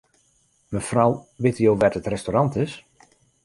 [0.75, 1.11] Mefrou,
[1.45, 2.73] witte jo wêr't it restaurant is?